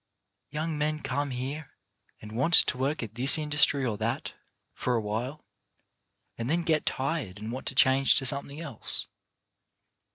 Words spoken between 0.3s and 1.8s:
Young men come here